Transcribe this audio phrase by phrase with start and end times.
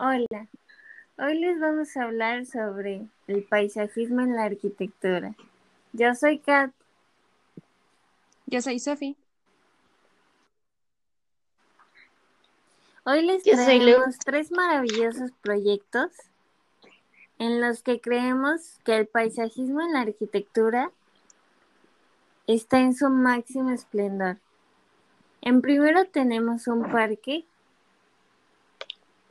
[0.00, 0.46] Hola,
[1.18, 5.34] hoy les vamos a hablar sobre el paisajismo en la arquitectura.
[5.92, 6.70] Yo soy Kat.
[8.46, 9.16] Yo soy Sofi.
[13.04, 16.12] Hoy les traemos tres maravillosos proyectos
[17.40, 20.92] en los que creemos que el paisajismo en la arquitectura
[22.46, 24.36] está en su máximo esplendor.
[25.40, 27.46] En primero tenemos un parque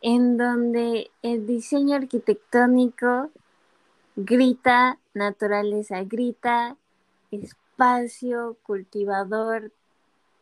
[0.02, 3.30] en donde el diseño arquitectónico
[4.16, 6.76] grita naturaleza, grita
[7.32, 9.72] espacio cultivador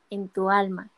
[0.09, 0.89] en tu alma.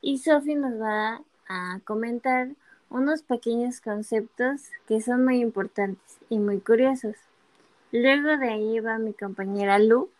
[0.00, 2.48] Y Sofi nos va a comentar
[2.90, 7.16] unos pequeños conceptos que son muy importantes y muy curiosos.
[7.92, 10.10] Luego de ahí va mi compañera Lu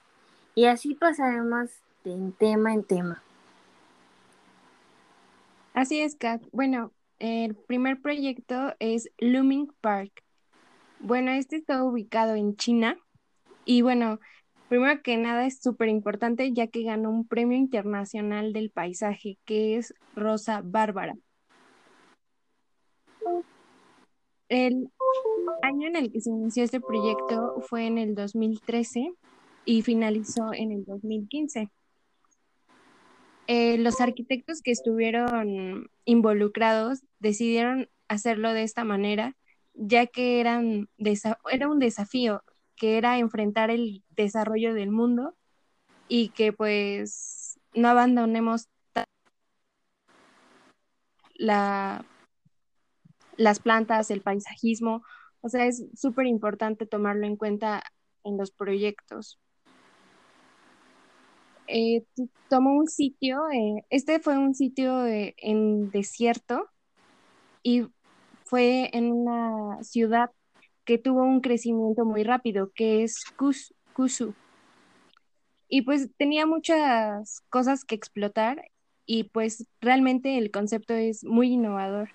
[0.54, 1.70] y así pasaremos
[2.04, 3.22] de tema en tema.
[5.74, 6.42] Así es, Kat.
[6.52, 6.90] Bueno,
[7.22, 10.24] el primer proyecto es Looming Park.
[10.98, 12.98] Bueno, este está ubicado en China
[13.64, 14.18] y bueno,
[14.68, 19.76] primero que nada es súper importante ya que ganó un premio internacional del paisaje que
[19.76, 21.14] es Rosa Bárbara.
[24.48, 24.90] El
[25.62, 29.14] año en el que se inició este proyecto fue en el 2013
[29.64, 31.70] y finalizó en el 2015.
[33.54, 39.36] Eh, los arquitectos que estuvieron involucrados decidieron hacerlo de esta manera,
[39.74, 40.88] ya que era un
[41.78, 42.42] desafío,
[42.76, 45.36] que era enfrentar el desarrollo del mundo
[46.08, 48.68] y que pues no abandonemos
[51.34, 52.06] la,
[53.36, 55.02] las plantas, el paisajismo.
[55.42, 57.82] O sea, es súper importante tomarlo en cuenta
[58.24, 59.41] en los proyectos.
[61.66, 62.04] Eh,
[62.48, 66.68] tomó un sitio, eh, este fue un sitio en desierto
[67.62, 67.86] y
[68.44, 70.30] fue en una ciudad
[70.84, 73.24] que tuvo un crecimiento muy rápido, que es
[73.94, 74.34] Kusu.
[75.68, 78.62] Y pues tenía muchas cosas que explotar
[79.06, 82.10] y pues realmente el concepto es muy innovador.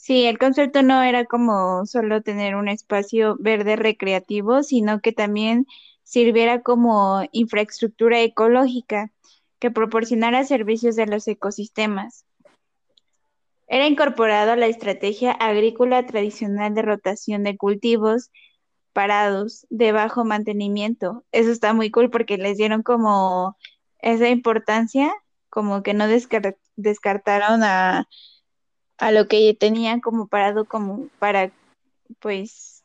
[0.00, 5.66] Sí, el concepto no era como solo tener un espacio verde recreativo, sino que también
[6.04, 9.12] sirviera como infraestructura ecológica
[9.58, 12.24] que proporcionara servicios de los ecosistemas.
[13.68, 18.30] Era incorporado a la estrategia agrícola tradicional de rotación de cultivos
[18.94, 21.26] parados de bajo mantenimiento.
[21.30, 23.54] Eso está muy cool porque les dieron como
[23.98, 25.12] esa importancia,
[25.50, 26.06] como que no
[26.76, 28.08] descartaron a
[29.00, 31.50] a lo que tenían como parado como para
[32.20, 32.84] pues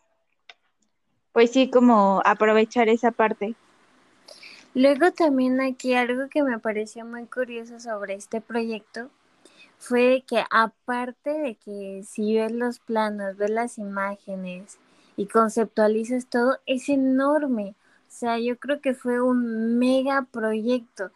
[1.33, 3.55] pues sí como aprovechar esa parte.
[4.73, 9.09] Luego también aquí algo que me pareció muy curioso sobre este proyecto
[9.77, 14.77] fue que aparte de que si ves los planos, ves las imágenes
[15.17, 17.75] y conceptualizas todo, es enorme.
[18.07, 21.11] O sea, yo creo que fue un mega proyecto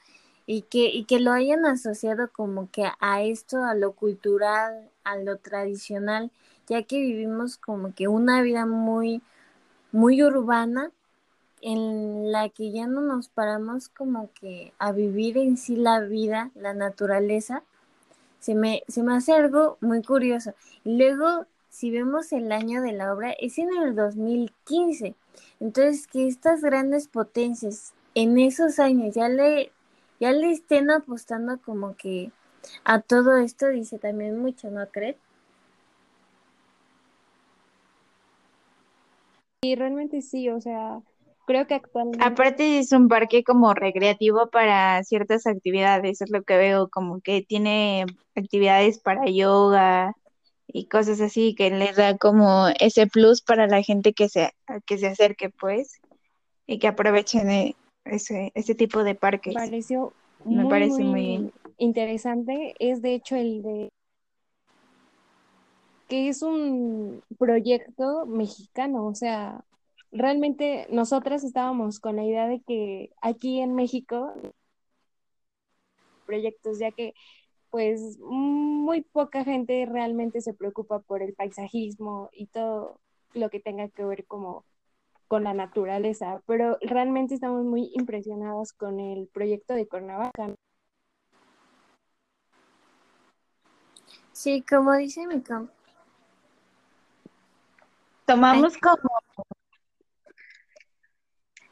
[0.51, 5.15] y que, y que lo hayan asociado como que a esto, a lo cultural, a
[5.15, 6.31] lo tradicional,
[6.67, 9.21] ya que vivimos como que una vida muy,
[9.91, 10.89] muy urbana
[11.61, 16.49] en la que ya no nos paramos como que a vivir en sí la vida,
[16.55, 17.61] la naturaleza,
[18.39, 20.55] se me, se me hace algo muy curioso.
[20.83, 25.13] Y luego, si vemos el año de la obra, es en el 2015.
[25.59, 29.71] Entonces, que estas grandes potencias en esos años ya le
[30.19, 32.31] ya le estén apostando como que
[32.83, 35.17] a todo esto dice también mucho, ¿no crees?
[39.61, 41.01] Y realmente sí, o sea,
[41.45, 42.23] creo que actualmente...
[42.23, 47.41] Aparte es un parque como recreativo para ciertas actividades, es lo que veo, como que
[47.41, 50.13] tiene actividades para yoga
[50.67, 54.53] y cosas así que les da como ese plus para la gente que se,
[54.85, 55.99] que se acerque pues
[56.67, 57.75] y que aprovechen eh,
[58.05, 59.55] ese, ese tipo de parques.
[59.55, 60.13] Pareció
[60.45, 62.75] Me parece muy interesante.
[62.79, 63.89] Es de hecho el de
[66.07, 69.63] que es un proyecto mexicano, o sea,
[70.11, 74.33] realmente nosotras estábamos con la idea de que aquí en México
[76.25, 77.13] proyectos, ya que
[77.69, 82.99] pues muy poca gente realmente se preocupa por el paisajismo y todo
[83.33, 84.65] lo que tenga que ver como
[85.29, 90.55] con la naturaleza, pero realmente estamos muy impresionados con el proyecto de Cuernavaca.
[94.33, 95.41] Sí, como dice mi.
[98.25, 98.97] Tomamos como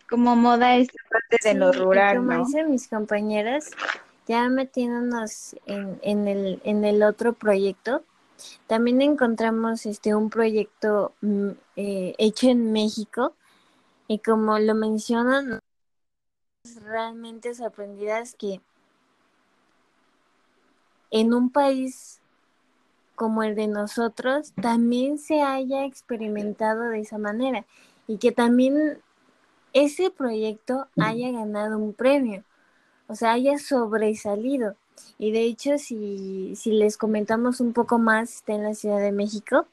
[0.08, 3.72] como moda esta parte de lo rural, como dicen mis compañeras,
[4.28, 8.04] ya metiéndonos en, en, el, en el otro proyecto,
[8.68, 13.34] también encontramos este un proyecto mm, eh, hecho en México
[14.08, 15.60] y como lo mencionan,
[16.84, 18.62] realmente sorprendidas que
[21.12, 22.20] en un país
[23.16, 27.66] como el de nosotros también se haya experimentado de esa manera
[28.08, 29.02] y que también
[29.74, 32.44] ese proyecto haya ganado un premio,
[33.08, 34.76] o sea, haya sobresalido.
[35.20, 39.12] Y de hecho, si, si les comentamos un poco más, está en la Ciudad de
[39.12, 39.68] México.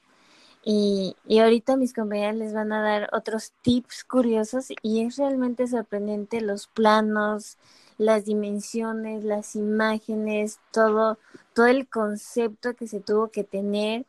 [0.65, 5.67] Y, y ahorita mis compañeras les van a dar otros tips curiosos y es realmente
[5.67, 7.59] sorprendente los planos,
[7.99, 11.19] las dimensiones, las imágenes, todo,
[11.53, 14.07] todo el concepto que se tuvo que tener.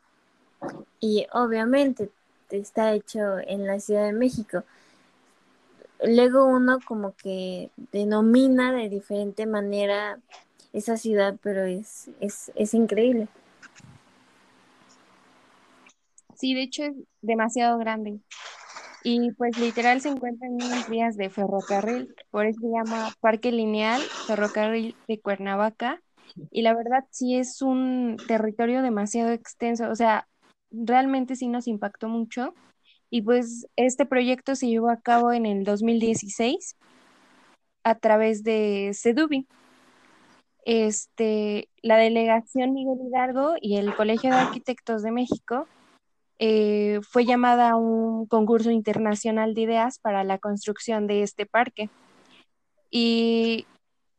[1.00, 2.10] Y obviamente
[2.50, 4.64] está hecho en la Ciudad de México.
[6.04, 10.20] Luego uno como que denomina de diferente manera
[10.74, 13.28] esa ciudad, pero es, es, es increíble.
[16.36, 18.20] Sí, de hecho es demasiado grande.
[19.04, 23.52] Y pues literal se encuentra en unas vías de ferrocarril, por eso se llama Parque
[23.52, 26.02] Lineal Ferrocarril de Cuernavaca.
[26.50, 30.28] Y la verdad sí es un territorio demasiado extenso, o sea,
[30.72, 32.56] realmente sí nos impactó mucho.
[33.12, 36.76] Y pues este proyecto se llevó a cabo en el 2016
[37.84, 39.48] a través de Sedubi.
[40.66, 45.68] Este, la delegación Miguel Hidalgo y el Colegio de Arquitectos de México
[46.40, 51.90] eh, fue llamada a un concurso internacional de ideas para la construcción de este parque.
[52.92, 53.66] Y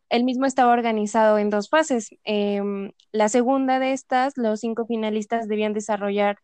[0.08, 2.10] el mismo estaba organizado en dos fases.
[2.24, 6.38] Em, la segunda de estas, los cinco finalistas debían desarrollar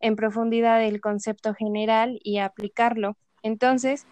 [0.00, 3.16] en profundidad el concepto general y aplicarlo.
[3.42, 4.06] Entonces,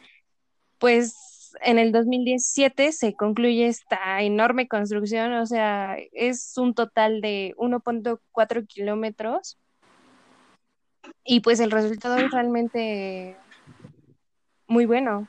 [0.79, 7.55] pues en el 2017 se concluye esta enorme construcción, o sea, es un total de
[7.59, 9.59] 1.4 kilómetros
[11.25, 13.37] y pues el resultado es realmente
[14.67, 15.29] muy bueno.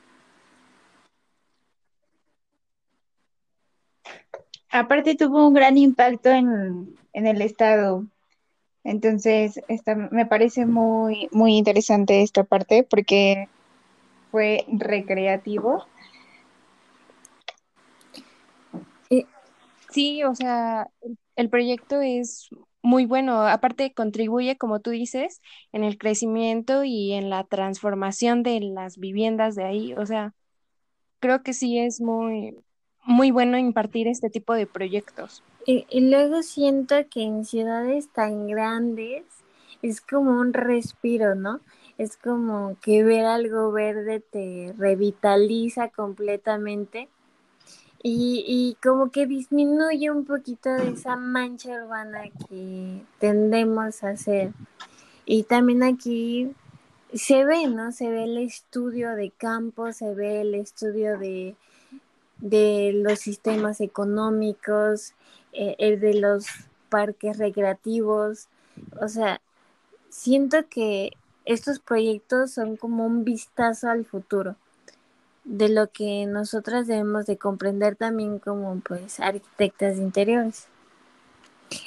[4.70, 8.06] Aparte tuvo un gran impacto en, el estado.
[8.84, 13.48] Entonces, esta, me parece muy, muy interesante esta parte porque
[14.30, 15.86] fue recreativo.
[19.92, 20.88] Sí, o sea,
[21.36, 22.48] el proyecto es
[22.82, 23.46] muy bueno.
[23.46, 25.40] Aparte, contribuye, como tú dices,
[25.72, 29.94] en el crecimiento y en la transformación de las viviendas de ahí.
[29.94, 30.34] O sea,
[31.20, 32.56] creo que sí es muy,
[33.04, 35.42] muy bueno impartir este tipo de proyectos.
[35.64, 39.24] Y, y luego siento que en ciudades tan grandes
[39.80, 41.60] es como un respiro, ¿no?
[41.98, 47.08] Es como que ver algo verde te revitaliza completamente
[48.02, 54.52] y, y como que disminuye un poquito de esa mancha urbana que tendemos a hacer.
[55.24, 56.52] Y también aquí
[57.14, 57.92] se ve, ¿no?
[57.92, 61.54] Se ve el estudio de campo, se ve el estudio de,
[62.38, 65.14] de los sistemas económicos,
[65.52, 66.46] eh, el de los
[66.88, 68.48] parques recreativos.
[69.00, 69.40] O sea,
[70.08, 71.12] siento que
[71.44, 74.56] estos proyectos son como un vistazo al futuro
[75.44, 80.68] de lo que nosotras debemos de comprender también como pues arquitectas de interiores.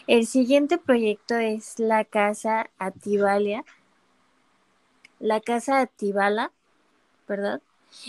[0.08, 3.64] El siguiente proyecto es la casa Atibalia,
[5.20, 6.52] la casa Atibala,
[7.28, 7.62] ¿verdad?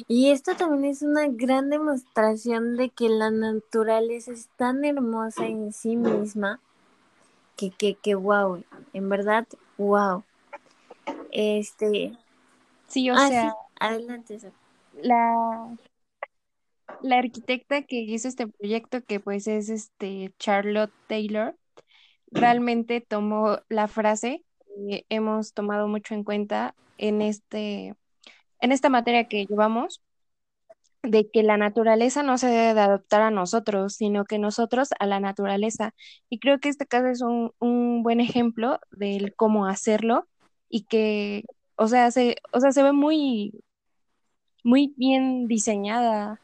[0.09, 5.73] Y esto también es una gran demostración de que la naturaleza es tan hermosa en
[5.73, 6.61] sí misma
[7.57, 9.47] que, que, que wow, en verdad,
[9.79, 10.25] wow.
[11.31, 12.17] Este.
[12.89, 13.55] Sí, o ah, sea.
[13.79, 14.39] adelante,
[15.03, 15.77] la,
[17.03, 21.57] la arquitecta que hizo este proyecto, que pues es este Charlotte Taylor,
[22.31, 24.45] realmente tomó la frase
[24.89, 27.95] que hemos tomado mucho en cuenta en este,
[28.61, 30.03] en esta materia que llevamos,
[31.03, 35.07] de que la naturaleza no se debe de adaptar a nosotros, sino que nosotros a
[35.07, 35.95] la naturaleza.
[36.29, 40.29] Y creo que este caso es un, un buen ejemplo del cómo hacerlo
[40.69, 41.45] y que,
[41.77, 43.53] o sea, se, o sea, se ve muy,
[44.67, 46.41] muy bien diseñada.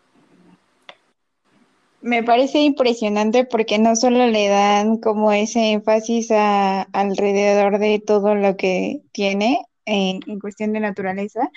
[2.00, 8.36] Me parece impresionante porque no solo le dan como ese énfasis a, alrededor de todo
[8.36, 11.50] lo que tiene en, cuestión de naturaleza,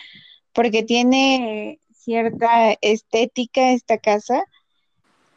[0.53, 4.43] porque tiene cierta estética esta casa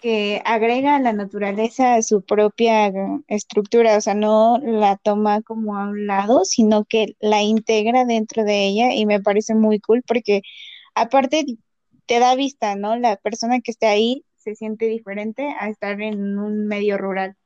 [0.01, 2.91] que agrega a la naturaleza a su propia
[3.27, 8.45] estructura, o sea, no la toma como a un lado, sino que la integra dentro
[8.45, 10.43] de ella y me parece muy cool porque
[10.95, 11.45] aparte
[12.07, 12.97] te da vista, ¿no?
[12.97, 17.37] La persona que esté ahí se siente diferente a estar en un medio rural.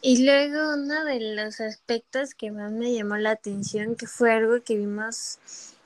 [0.00, 4.62] Y luego uno de los aspectos que más me llamó la atención, que fue algo
[4.62, 5.38] que vimos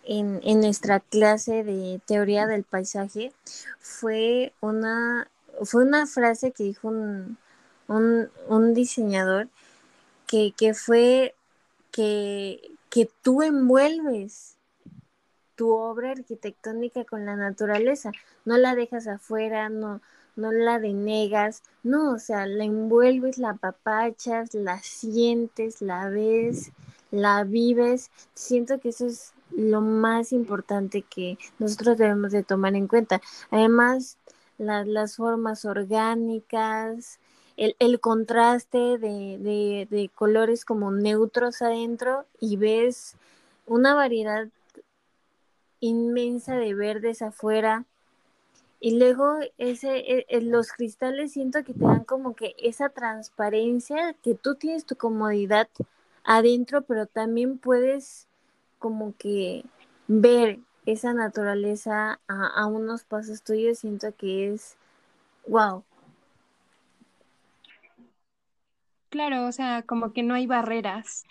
[0.05, 3.33] en, en nuestra clase de teoría del paisaje,
[3.81, 5.31] fue una,
[5.63, 7.39] fue una frase que dijo un,
[7.89, 9.49] un, un diseñador
[10.27, 11.35] que, que fue
[11.91, 14.59] que, que tú envuelves
[15.55, 18.13] tu obra arquitectónica con la naturaleza,
[18.45, 20.03] no la dejas afuera, no,
[20.37, 26.73] no la denegas, no, o sea, la envuelves, la papachas, la sientes, la ves,
[27.11, 28.11] la vives.
[28.35, 33.23] Siento que eso es lo más importante que nosotros debemos de tomar en cuenta.
[33.51, 34.19] Además,
[34.59, 37.21] las formas orgánicas,
[37.57, 43.17] el, el contraste de, de, colores como neutros adentro y ves
[43.67, 44.49] una variedad
[45.81, 47.85] inmensa de verdes afuera
[48.81, 54.15] y luego ese, e, e, los cristales siento que te dan como que esa transparencia,
[54.23, 55.69] que tú tienes tu comodidad
[56.25, 58.27] adentro, pero también puedes
[58.79, 59.65] como que
[60.09, 64.77] ver esa naturaleza a, a unos pasos tuyos, siento que es
[65.47, 65.85] wow.
[69.13, 71.25] Claro, o sea, como que no hay barreras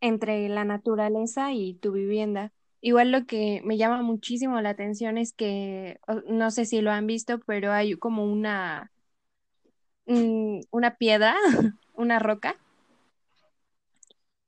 [0.00, 2.50] entre la naturaleza y tu vivienda.
[2.80, 7.06] Igual lo que me llama muchísimo la atención es que, no sé si lo han
[7.06, 8.90] visto, pero hay como una,
[10.06, 11.36] mm, una piedra,
[11.94, 12.56] una roca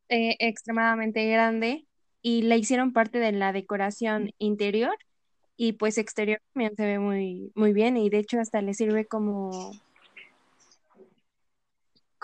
[0.09, 1.87] eh, extremadamente grande
[2.23, 4.97] y la hicieron parte de la decoración interior
[5.57, 9.07] y pues exterior también se ve muy, muy bien y de hecho hasta le sirve
[9.07, 9.71] como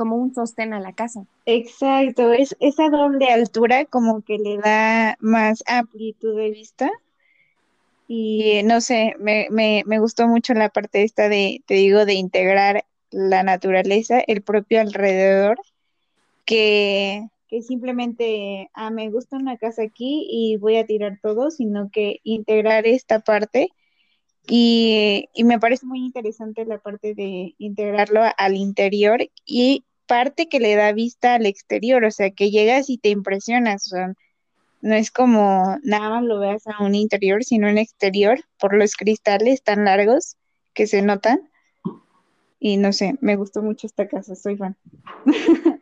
[0.02, 1.24] como un sostén a la casa.
[1.46, 6.90] Exacto, es esa doble altura como que le da más amplitud de vista.
[8.08, 12.14] Y no sé, me, me, me gustó mucho la parte esta de, te digo, de
[12.14, 15.60] integrar la naturaleza, el propio alrededor,
[16.44, 21.90] que, que simplemente, ah, me gusta una casa aquí y voy a tirar todo, sino
[21.92, 23.68] que integrar esta parte.
[24.48, 30.60] Y, y me parece muy interesante la parte de integrarlo al interior y parte que
[30.60, 34.14] le da vista al exterior, o sea, que llegas y te impresionas, o
[34.82, 38.94] no es como nada más lo veas a un interior, sino un exterior por los
[38.94, 40.36] cristales tan largos
[40.74, 41.48] que se notan.
[42.58, 44.76] Y no sé, me gustó mucho esta casa, soy fan.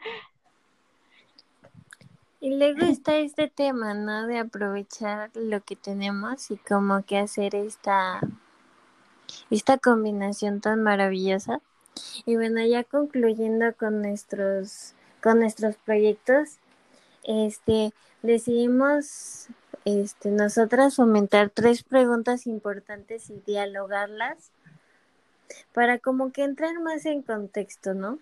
[2.42, 4.26] Y luego está este tema, ¿no?
[4.26, 8.22] De aprovechar lo que tenemos y como que hacer esta,
[9.50, 11.60] esta combinación tan maravillosa.
[12.24, 16.58] Y bueno, ya concluyendo con nuestros, con nuestros proyectos,
[17.24, 17.92] este,
[18.22, 19.48] decidimos
[19.84, 24.50] este, nosotras fomentar tres preguntas importantes y dialogarlas
[25.72, 28.18] para como que entrar más en contexto, ¿no?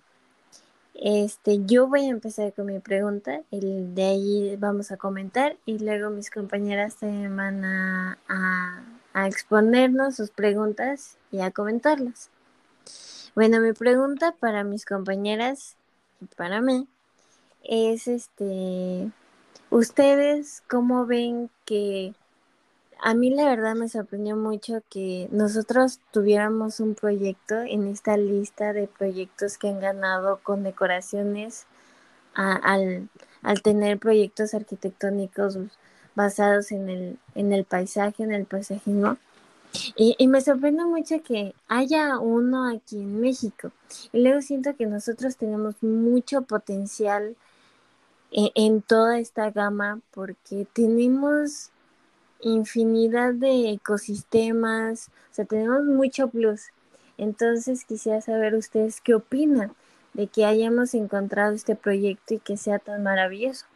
[0.95, 5.79] Este, yo voy a empezar con mi pregunta y de ahí vamos a comentar y
[5.79, 8.83] luego mis compañeras también van a, a,
[9.13, 12.31] a exponernos sus preguntas y a comentarlas.
[13.35, 15.77] Bueno, mi pregunta para mis compañeras
[16.21, 16.89] y para mí
[17.63, 19.11] es este,
[19.71, 22.15] ¿ustedes cómo ven que
[23.01, 28.73] a mí la verdad me sorprendió mucho que nosotros tuviéramos un proyecto en esta lista
[28.73, 31.67] de proyectos que han ganado con decoraciones
[32.35, 33.09] al,
[33.43, 35.59] al, tener proyectos arquitectónicos
[36.17, 39.17] basados en el, en el paisaje, en el paisajismo.
[39.97, 43.71] Y, me sorprende mucho que haya uno aquí en México.
[44.13, 47.37] Y luego siento que nosotros tenemos mucho potencial
[48.31, 51.71] en, en toda esta gama porque tenemos
[52.41, 56.69] infinidad de ecosistemas, o sea, tenemos mucho plus.
[57.17, 59.75] Entonces quisiera saber ustedes qué opinan
[60.15, 63.67] de que hayamos encontrado este proyecto y que sea tan maravilloso.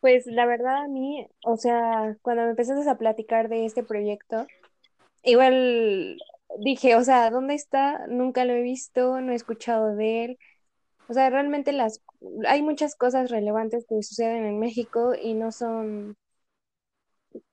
[0.00, 4.46] Pues la verdad a mí, o sea, cuando me empezaste a platicar de este proyecto,
[5.24, 6.16] igual
[6.60, 8.06] dije, o sea, ¿dónde está?
[8.08, 10.38] Nunca lo he visto, no he escuchado de él.
[11.08, 12.02] O sea, realmente las
[12.48, 16.16] hay muchas cosas relevantes que suceden en México y no son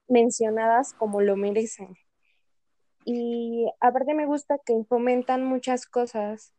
[0.07, 1.95] mencionadas como lo merecen.
[3.05, 6.53] Y aparte me gusta que fomentan muchas cosas,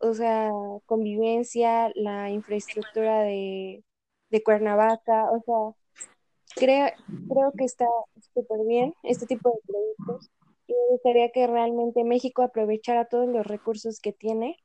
[0.00, 0.50] o sea,
[0.86, 3.82] convivencia, la infraestructura de
[4.30, 6.88] de Cuernavaca, o sea, creo,
[7.28, 7.86] creo que está
[8.34, 10.30] súper bien este tipo de proyectos
[10.66, 14.56] y me gustaría que realmente México aprovechara todos los recursos que tiene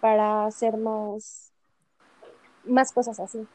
[0.00, 1.52] para hacer más,
[2.64, 3.46] más cosas así.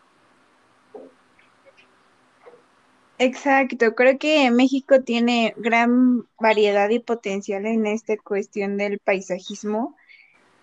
[3.20, 9.96] Exacto, creo que México tiene gran variedad y potencial en esta cuestión del paisajismo,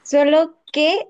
[0.05, 1.09] solo que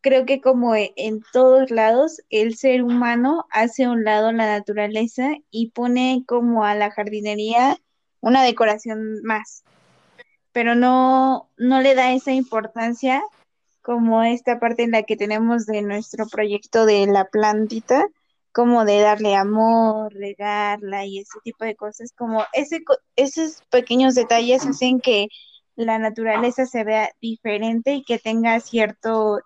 [0.00, 4.46] creo que como e- en todos lados, el ser humano hace a un lado la
[4.46, 7.78] naturaleza y pone como a la jardinería
[8.20, 9.64] una decoración más,
[10.52, 13.22] pero no, no le da esa importancia
[13.82, 18.06] como esta parte en la que tenemos de nuestro proyecto de la plantita,
[18.52, 22.80] como de darle amor, regarla y ese tipo de cosas, como ese,
[23.16, 25.28] esos pequeños detalles hacen que
[25.76, 29.40] la naturaleza se vea diferente y que tenga cierto,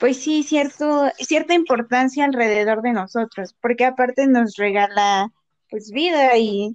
[0.00, 5.30] pues sí, cierto, cierta importancia alrededor de nosotros, porque aparte nos regala
[5.68, 6.74] pues vida y,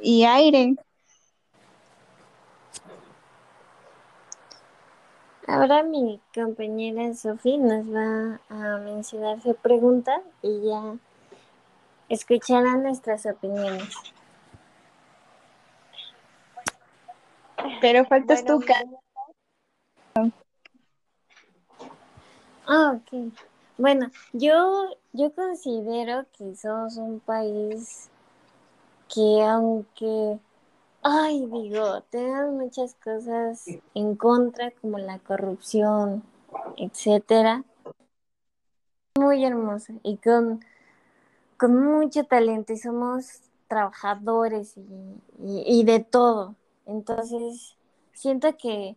[0.00, 0.76] y aire.
[5.48, 10.94] Ahora mi compañera Sofía nos va a mencionar su pregunta y ya
[12.08, 13.94] escucharán nuestras opiniones.
[17.80, 18.66] Pero faltas Bueno, tú,
[22.66, 23.32] Ah, ok.
[23.78, 28.10] Bueno, yo, yo considero que somos un país
[29.12, 30.38] que aunque,
[31.02, 36.22] ay, digo, tenemos muchas cosas en contra, como la corrupción,
[36.76, 37.64] etcétera,
[39.18, 40.60] muy hermosa y con,
[41.56, 44.80] con mucho talento y somos trabajadores y,
[45.44, 46.54] y, y de todo.
[46.86, 47.76] Entonces,
[48.12, 48.96] siento que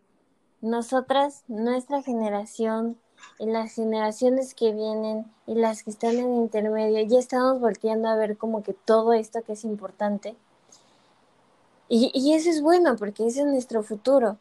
[0.60, 2.98] nosotras, nuestra generación
[3.38, 8.16] y las generaciones que vienen y las que están en intermedio, ya estamos volteando a
[8.16, 10.36] ver como que todo esto que es importante.
[11.88, 14.38] Y, y eso es bueno porque ese es nuestro futuro.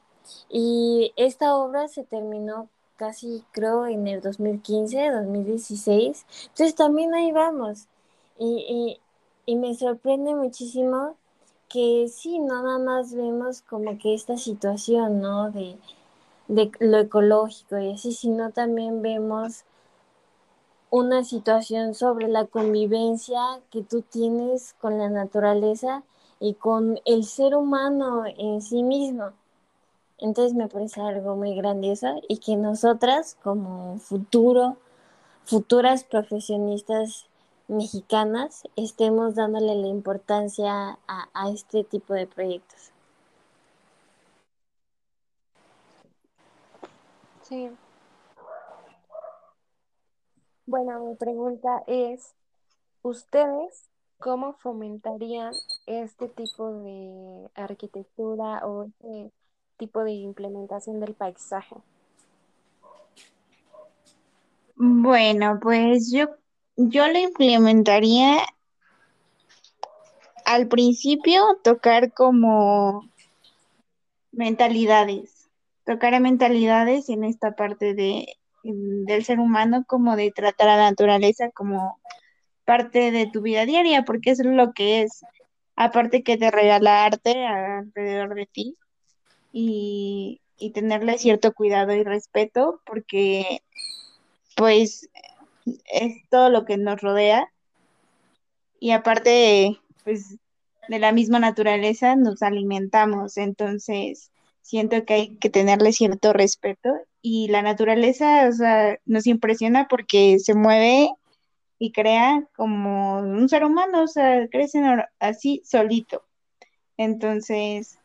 [0.50, 6.26] Y esta obra se terminó casi creo en el 2015, 2016.
[6.44, 7.88] Entonces también ahí vamos.
[8.38, 9.00] Y,
[9.46, 11.16] y, y me sorprende muchísimo
[11.70, 15.52] que sí, no nada más vemos como que esta situación, ¿no?
[15.52, 15.78] De,
[16.50, 19.64] de lo ecológico y así, sino también vemos
[20.90, 26.04] una situación sobre la convivencia que tú tienes con la naturaleza
[26.40, 29.32] y con el ser humano en sí mismo.
[30.18, 34.78] Entonces me parece algo muy grandioso y que nosotras como futuro,
[35.46, 37.28] futuras profesionistas
[37.68, 42.92] mexicanas estemos dándole la importancia a, a este tipo de proyectos.
[47.50, 47.70] Sí.
[50.68, 52.36] Bueno, mi pregunta es,
[53.02, 55.52] ¿ustedes cómo fomentarían
[55.88, 59.32] este tipo de arquitectura o este
[59.78, 61.76] tipo de implementación del paisaje?
[64.76, 66.28] Bueno, pues yo,
[66.78, 68.46] yo lo implementaría
[70.46, 73.10] al principio tocar como
[74.32, 75.39] mentalidades,
[75.90, 80.92] tocar a mentalidades en esta parte de, del ser humano, como de tratar a la
[80.92, 82.00] naturaleza como
[82.64, 85.26] parte de tu vida diaria, porque es lo que es,
[85.76, 88.78] aparte que te regala arte alrededor de ti
[89.52, 93.64] y, y tenerle cierto cuidado y respeto, porque
[94.56, 95.10] pues
[95.86, 97.52] es todo lo que nos rodea.
[98.80, 100.38] Y aparte pues
[100.88, 104.30] de la misma naturaleza nos alimentamos, entonces
[104.70, 110.38] siento que hay que tenerle cierto respeto y la naturaleza, o sea, nos impresiona porque
[110.38, 111.10] se mueve
[111.80, 114.80] y crea como un ser humano, o sea, crece
[115.20, 116.24] así solito.
[116.98, 117.98] Entonces,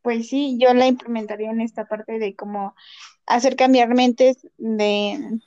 [0.00, 2.74] pues sí, yo la implementaría en esta parte de cómo
[3.26, 5.38] hacer cambiar mentes de,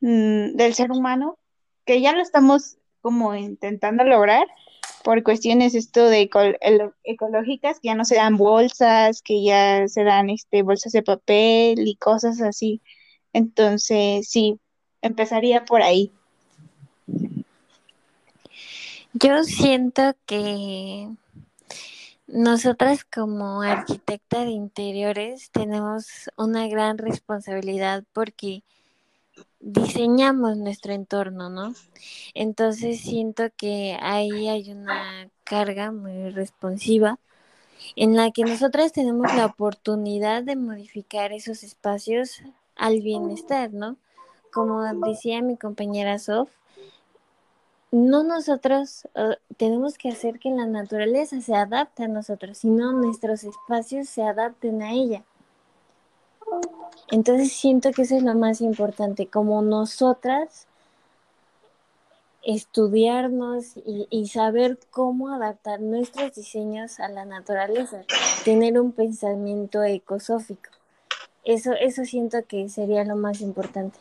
[0.00, 1.38] mm, del ser humano,
[1.84, 4.48] que ya lo estamos como intentando lograr
[5.08, 6.38] por cuestiones esto de eco
[7.02, 11.88] ecológicas, que ya no se dan bolsas, que ya se dan este bolsas de papel
[11.88, 12.82] y cosas así.
[13.32, 14.60] Entonces, sí,
[15.00, 16.12] empezaría por ahí.
[19.14, 21.08] Yo siento que
[22.26, 28.62] nosotras como arquitecta de interiores tenemos una gran responsabilidad porque
[29.60, 31.74] diseñamos nuestro entorno, ¿no?
[32.34, 37.18] Entonces siento que ahí hay una carga muy responsiva
[37.96, 42.42] en la que nosotras tenemos la oportunidad de modificar esos espacios
[42.76, 43.96] al bienestar, ¿no?
[44.52, 46.50] Como decía mi compañera Sof,
[47.90, 49.08] no nosotros
[49.56, 54.82] tenemos que hacer que la naturaleza se adapte a nosotros, sino nuestros espacios se adapten
[54.82, 55.24] a ella.
[57.10, 60.66] Entonces siento que eso es lo más importante, como nosotras
[62.42, 68.04] estudiarnos y, saber cómo adaptar nuestros diseños a la naturaleza,
[68.44, 70.70] tener un pensamiento ecosófico.
[71.44, 73.98] Eso, eso siento que sería lo más importante.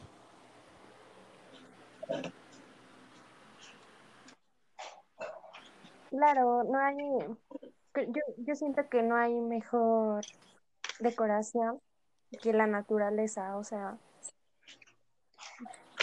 [6.10, 6.98] Claro, no hay,
[7.96, 10.26] yo, yo siento que no hay mejor
[11.00, 11.82] decoración
[12.42, 13.98] que la naturaleza, o sea,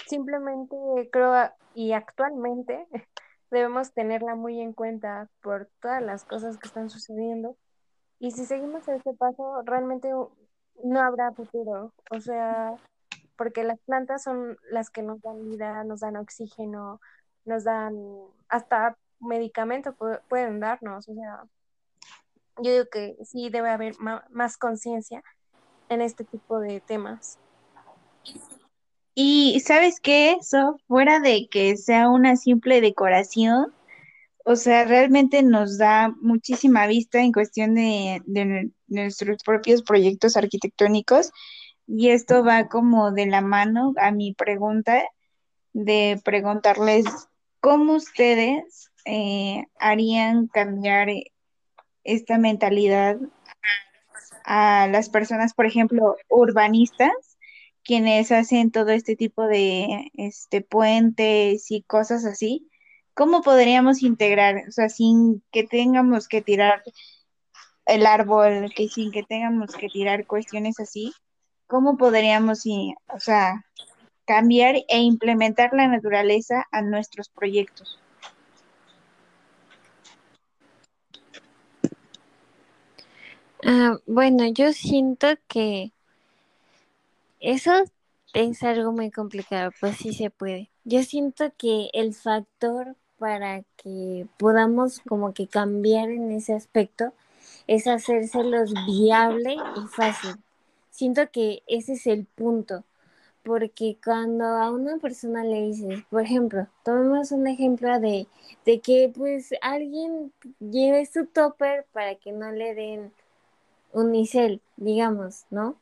[0.07, 0.77] simplemente
[1.13, 2.87] creo y actualmente
[3.51, 7.57] debemos tenerla muy en cuenta por todas las cosas que están sucediendo.
[8.19, 10.09] Y si seguimos este paso realmente
[10.83, 12.75] no habrá futuro, o sea,
[13.37, 17.01] porque las plantas son las que nos dan vida, nos dan oxígeno,
[17.45, 17.95] nos dan
[18.49, 19.95] hasta medicamentos
[20.29, 21.45] pueden darnos, o sea,
[22.59, 25.23] yo digo que sí debe haber más conciencia
[25.89, 27.39] en este tipo de temas.
[29.15, 33.73] Y sabes qué, eso, fuera de que sea una simple decoración,
[34.45, 41.31] o sea, realmente nos da muchísima vista en cuestión de, de nuestros propios proyectos arquitectónicos.
[41.87, 45.03] Y esto va como de la mano a mi pregunta
[45.73, 47.05] de preguntarles
[47.61, 51.09] cómo ustedes eh, harían cambiar
[52.05, 53.19] esta mentalidad
[54.45, 57.13] a las personas, por ejemplo, urbanistas,
[57.83, 62.69] quienes hacen todo este tipo de este, puentes y cosas así.
[63.15, 66.83] ¿Cómo podríamos integrar, o sea, sin que tengamos que tirar
[67.87, 71.13] el árbol, que sin que tengamos que tirar cuestiones así,
[71.67, 73.65] cómo podríamos, o sea,
[74.27, 77.99] cambiar e implementar la naturaleza a nuestros proyectos?
[83.67, 85.91] Ah, bueno, yo siento que
[87.41, 87.73] eso
[88.35, 90.71] es algo muy complicado, pues sí se puede.
[90.85, 97.15] Yo siento que el factor para que podamos como que cambiar en ese aspecto
[97.67, 100.37] es hacérselos viable y fácil.
[100.91, 102.85] Siento que ese es el punto,
[103.43, 108.27] porque cuando a una persona le dices, por ejemplo, tomemos un ejemplo de,
[108.67, 113.13] de que pues alguien lleve su topper para que no le den
[113.95, 115.77] unicel, digamos, ¿no?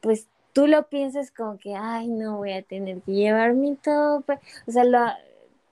[0.00, 4.38] Pues tú lo piensas como que, ay, no voy a tener que llevar mi tope.
[4.66, 5.00] O sea, lo,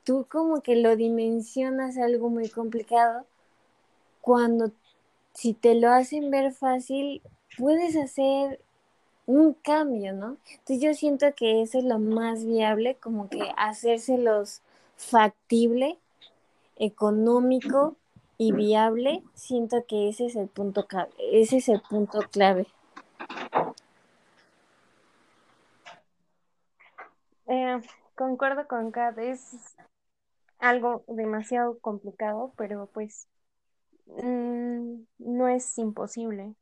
[0.05, 3.25] tú como que lo dimensionas algo muy complicado
[4.21, 4.73] cuando
[5.35, 7.23] si te lo hacen ver fácil,
[7.57, 8.61] puedes hacer
[9.27, 10.37] un cambio, ¿no?
[10.51, 14.63] Entonces yo siento que eso es lo más viable, como que hacérselos
[14.97, 15.99] factible,
[16.77, 17.97] económico
[18.39, 21.11] y viable, siento que ese es el punto clave.
[21.19, 22.69] Ese es el punto clave.
[27.49, 27.81] Eh,
[28.15, 29.75] concuerdo con Kat, es
[30.61, 33.27] algo demasiado complicado, pero pues
[34.07, 36.55] mm, no es imposible.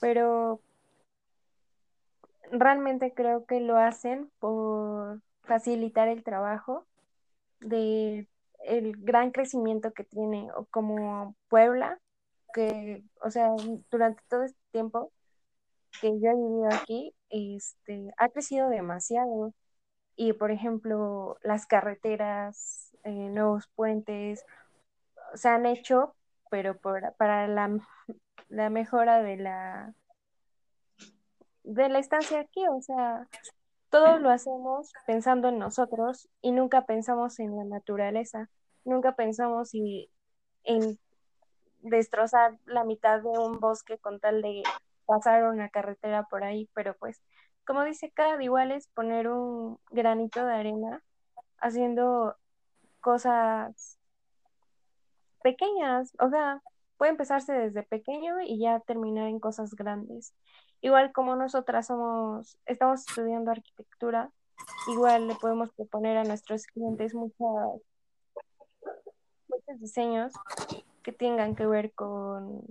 [0.00, 0.60] Pero
[2.50, 6.86] realmente creo que lo hacen por facilitar el trabajo
[7.60, 8.26] de
[8.68, 11.98] el gran crecimiento que tiene como Puebla,
[12.54, 13.50] que, o sea,
[13.90, 15.12] durante todo este tiempo
[16.00, 19.54] que yo he vivido aquí, este, ha crecido demasiado.
[20.16, 24.44] Y, por ejemplo, las carreteras, eh, nuevos puentes,
[25.34, 26.14] se han hecho,
[26.50, 27.78] pero por, para la,
[28.48, 29.94] la mejora de la,
[31.62, 33.28] de la estancia aquí, o sea,
[33.90, 38.50] todo lo hacemos pensando en nosotros y nunca pensamos en la naturaleza,
[38.84, 39.70] nunca pensamos
[40.64, 40.98] en
[41.80, 44.62] destrozar la mitad de un bosque con tal de
[45.06, 47.22] pasar una carretera por ahí, pero pues,
[47.66, 51.02] como dice cada igual es poner un granito de arena
[51.58, 52.36] haciendo
[53.00, 53.98] cosas
[55.42, 56.62] pequeñas, o sea,
[56.96, 60.34] puede empezarse desde pequeño y ya terminar en cosas grandes.
[60.80, 64.30] Igual como nosotras somos, estamos estudiando arquitectura,
[64.92, 67.80] igual le podemos proponer a nuestros clientes muchos
[69.78, 70.32] diseños
[71.02, 72.62] que tengan que ver con,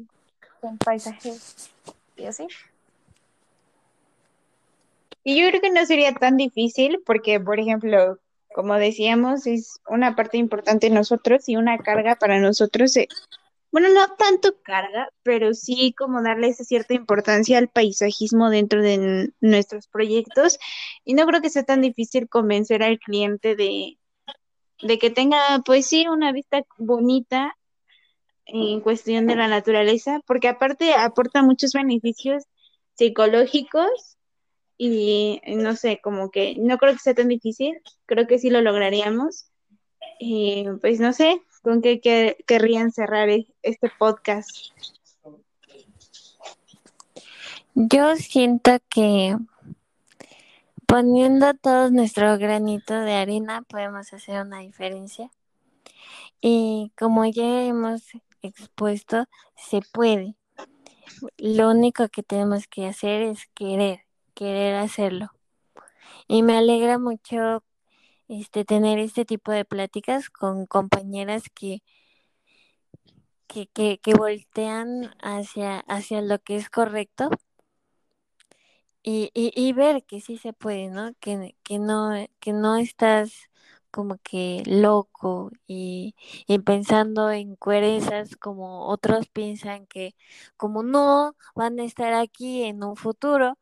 [0.62, 1.34] con paisaje
[2.16, 2.48] y así.
[5.24, 8.18] Y yo creo que no sería tan difícil porque, por ejemplo,
[8.54, 13.08] como decíamos, es una parte importante de nosotros y una carga para nosotros eh,
[13.72, 19.34] bueno, no tanto carga, pero sí como darle esa cierta importancia al paisajismo dentro de
[19.42, 20.58] nuestros proyectos.
[21.04, 23.98] Y no creo que sea tan difícil convencer al cliente de,
[24.82, 27.58] de que tenga, pues sí, una vista bonita
[28.46, 32.46] en cuestión de la naturaleza, porque aparte aporta muchos beneficios
[32.94, 34.18] psicológicos
[34.78, 38.62] y no sé, como que no creo que sea tan difícil, creo que sí lo
[38.62, 39.52] lograríamos.
[40.20, 42.00] Y pues no sé, ¿con qué
[42.48, 44.50] querrían cerrar e-, este podcast?
[47.74, 49.36] Yo siento que
[50.86, 55.30] poniendo todo nuestro granito de arena podemos hacer una diferencia.
[56.40, 58.02] Y como ya hemos
[58.42, 59.26] expuesto,
[59.58, 60.36] se puede.
[61.36, 65.34] Lo único que tenemos que hacer es querer, querer hacerlo.
[66.30, 67.62] Y me alegra mucho
[68.28, 71.82] este tener este tipo de pláticas con compañeras que
[73.48, 77.30] que, que, que voltean hacia, hacia lo que es correcto
[79.04, 81.14] y, y, y ver que sí se puede, ¿no?
[81.20, 83.32] Que, que no, que no estás
[83.92, 86.16] como que loco y,
[86.48, 90.16] y, pensando en coherencias como otros piensan que
[90.58, 93.58] como no van a estar aquí en un futuro,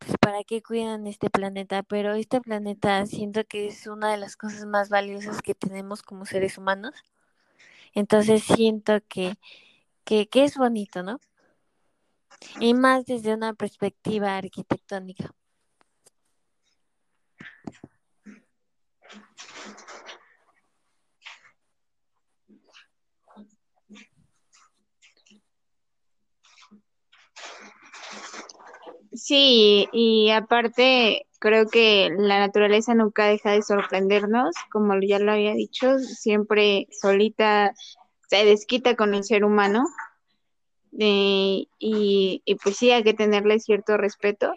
[0.00, 4.36] pues para qué cuidan este planeta, pero este planeta siento que es una de las
[4.36, 6.94] cosas más valiosas que tenemos como seres humanos.
[7.94, 9.34] Entonces siento que,
[10.04, 11.20] que, que es bonito, ¿no?
[12.60, 15.34] Y más desde una perspectiva arquitectónica.
[29.12, 35.54] Sí, y aparte creo que la naturaleza nunca deja de sorprendernos, como ya lo había
[35.54, 37.74] dicho, siempre solita
[38.28, 39.84] se desquita con el ser humano.
[40.98, 44.52] Eh, y, y, pues sí, hay que tenerle cierto respeto,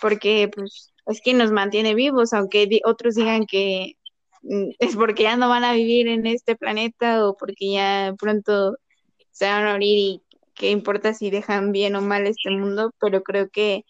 [0.00, 3.94] porque pues es quien nos mantiene vivos, aunque otros digan que
[4.42, 8.76] mm, es porque ya no van a vivir en este planeta o porque ya pronto
[9.30, 10.22] se van a morir y
[10.60, 13.86] qué importa si dejan bien o mal este mundo, pero creo que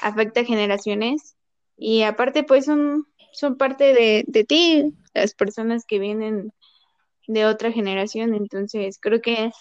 [0.00, 1.36] afecta a generaciones.
[1.76, 6.52] Y aparte pues son, son parte de, de ti, las personas que vienen
[7.28, 9.52] de otra generación, entonces creo que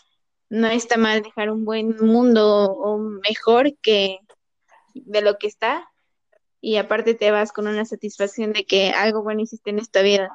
[0.50, 4.18] no está mal dejar un buen mundo o mejor que
[4.96, 5.88] de lo que está.
[6.60, 10.32] Y aparte te vas con una satisfacción de que algo bueno hiciste en esta vida.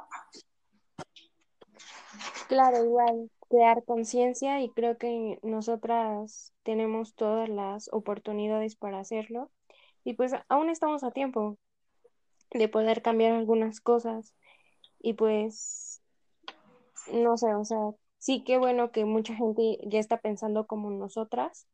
[2.47, 9.51] Claro, igual, crear conciencia y creo que nosotras tenemos todas las oportunidades para hacerlo
[10.05, 11.59] y pues aún estamos a tiempo
[12.55, 14.35] de poder cambiar algunas cosas
[15.01, 16.01] y pues
[17.13, 21.67] no sé, o sea, sí que bueno que mucha gente ya está pensando como nosotras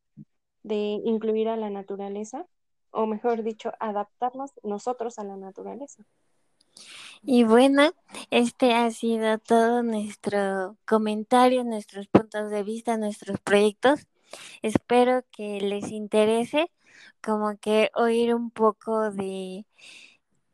[0.65, 2.45] de incluir a la naturaleza
[2.91, 6.03] o mejor dicho, adaptarnos nosotros a la naturaleza.
[7.23, 7.93] Y bueno,
[8.31, 14.07] este ha sido todo nuestro comentario, nuestros puntos de vista, nuestros proyectos.
[14.63, 16.71] Espero que les interese
[17.23, 19.67] como que oír un poco de,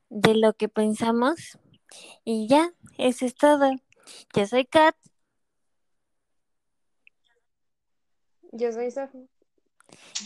[0.08, 1.58] de lo que pensamos.
[2.24, 3.70] Y ya, eso es todo.
[4.34, 4.96] Yo soy Kat.
[8.52, 9.28] Yo soy Sophie.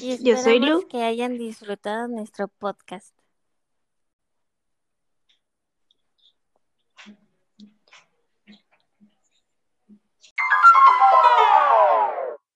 [0.01, 0.89] Y esperamos Yo soy Lu.
[0.89, 3.18] que hayan disfrutado nuestro podcast.
[10.39, 12.48] もう!